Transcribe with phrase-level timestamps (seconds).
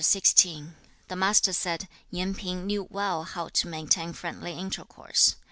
[0.01, 0.23] 曰/ CHAP.
[0.33, 0.69] XVI.
[1.09, 5.35] The Master said, 'Yen P'ing knew well how to maintain friendly intercourse.